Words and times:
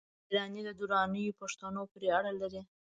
شېراني 0.27 0.61
د 0.65 0.69
درانیو 0.79 1.37
پښتنو 1.41 1.81
پوري 1.91 2.09
اړه 2.17 2.31
لري 2.41 2.61